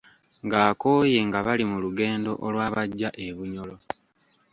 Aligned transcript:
Ng’akooye 0.45 1.19
nga 1.27 1.39
bali 1.45 1.63
mu 1.71 1.77
lugendo 1.83 2.31
olwabajja 2.45 3.09
e 3.25 3.27
Bunyoro. 3.35 3.75